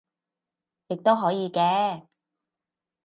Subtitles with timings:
[0.87, 2.07] 亦都可以嘅